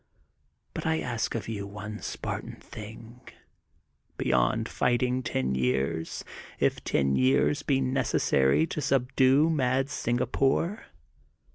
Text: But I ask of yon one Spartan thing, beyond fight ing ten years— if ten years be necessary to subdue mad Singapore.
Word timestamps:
But 0.73 0.87
I 0.87 0.99
ask 0.99 1.35
of 1.35 1.47
yon 1.47 1.71
one 1.73 1.99
Spartan 2.01 2.55
thing, 2.55 3.21
beyond 4.17 4.67
fight 4.67 5.03
ing 5.03 5.21
ten 5.21 5.53
years— 5.53 6.25
if 6.59 6.83
ten 6.83 7.15
years 7.15 7.61
be 7.61 7.81
necessary 7.81 8.65
to 8.65 8.81
subdue 8.81 9.51
mad 9.51 9.91
Singapore. 9.91 10.87